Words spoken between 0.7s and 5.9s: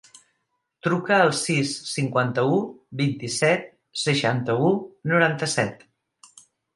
Truca al sis, cinquanta-u, vint-i-set, seixanta-u, noranta-set.